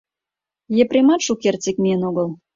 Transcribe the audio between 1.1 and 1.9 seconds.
шукертсек